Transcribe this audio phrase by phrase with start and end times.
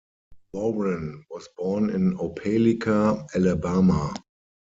[0.53, 4.11] Warren was born in Opelika, Alabama.